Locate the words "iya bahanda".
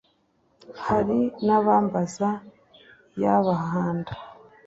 3.17-4.13